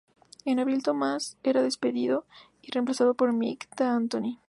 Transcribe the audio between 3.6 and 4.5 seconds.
D'Antoni.